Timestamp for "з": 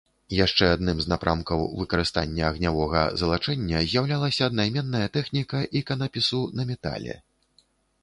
1.03-1.11